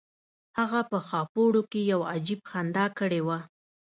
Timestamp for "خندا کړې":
2.49-3.21